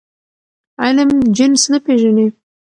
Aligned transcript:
علم 0.83 1.09
جنس 1.37 1.63
نه 1.71 1.79
پېژني. 1.85 2.27